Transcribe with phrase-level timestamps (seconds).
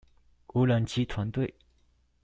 [0.47, 1.53] 無人機團隊